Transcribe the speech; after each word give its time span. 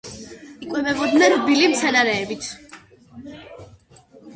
იკვებებოდნენ 0.67 1.35
რბილი 1.37 1.69
მცენარეებით. 1.75 2.51